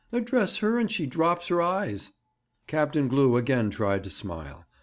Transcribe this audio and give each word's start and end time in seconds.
"Address 0.11 0.57
her 0.57 0.79
and 0.79 0.89
she 0.91 1.05
drops 1.05 1.49
her 1.49 1.61
eyes."' 1.61 2.11
Captain 2.65 3.07
Glew 3.07 3.37
again 3.37 3.69
tried 3.69 4.03
to 4.03 4.09
smile. 4.09 4.65